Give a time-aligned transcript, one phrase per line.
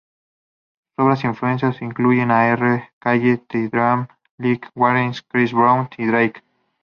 [0.95, 2.89] Sus otras influencias incluyen a R.
[2.99, 4.07] Kelly, The-Dream,
[4.39, 6.41] Lil Wayne, Chris Brown y Drake.